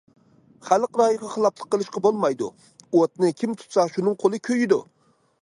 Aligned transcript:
خەلق 0.69 0.95
رايىغا 1.01 1.29
خىلاپلىق 1.33 1.69
قىلىشقا 1.75 2.03
بولمايدۇ، 2.07 2.49
ئوتنى 2.63 3.31
كىم 3.43 3.55
تۇتسا 3.61 3.87
شۇنىڭ 3.95 4.19
قولى 4.27 4.43
كۆيىدۇ. 4.51 4.83